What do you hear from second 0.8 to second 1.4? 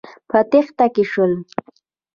کې شول.